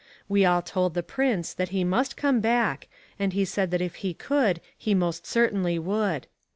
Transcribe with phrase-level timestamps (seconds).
[0.27, 2.87] We all told the prince that he must come back
[3.19, 6.25] and he said that if he could he most certainly would.